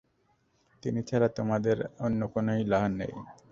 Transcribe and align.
তিনি 0.83 0.99
ছাড়া 1.03 1.27
তোমাদের 1.37 1.77
অন্য 2.05 2.21
কোন 2.33 2.47
ইলাহ 2.63 2.83
নেই। 2.99 3.13